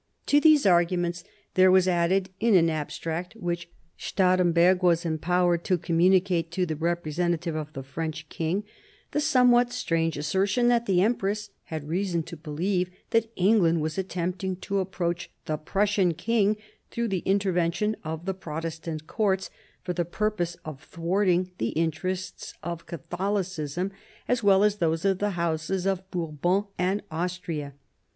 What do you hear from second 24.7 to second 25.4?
those of the